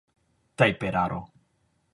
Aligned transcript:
tajperaro 0.57 1.21